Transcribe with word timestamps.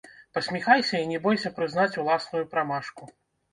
Пасміхайся 0.37 1.01
і 1.01 1.09
не 1.11 1.19
бойся 1.27 1.53
прызнаць 1.59 1.99
уласную 2.07 2.43
прамашку! 2.57 3.03